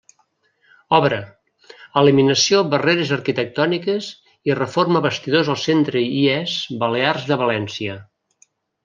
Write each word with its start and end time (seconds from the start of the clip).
Obra: 0.99 1.17
eliminació 2.01 2.61
barreres 2.71 3.11
arquitectòniques 3.19 4.07
i 4.51 4.55
reforma 4.61 5.03
vestidors 5.07 5.53
al 5.55 5.59
centre 5.65 6.03
IES 6.07 6.57
Balears 6.85 7.29
de 7.35 7.39
València. 7.43 7.99